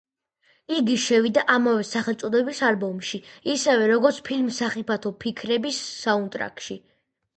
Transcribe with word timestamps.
იგი 0.75 0.95
შევიდა 1.01 1.43
ამავე 1.55 1.83
სახელწოდების 1.89 2.61
ალბომში, 2.69 3.21
ისევე, 3.57 3.87
როგორც 3.95 4.21
ფილმ 4.31 4.49
„სახიფათო 4.61 5.13
ფიქრების“ 5.25 5.83
საუნდტრეკში. 5.99 6.81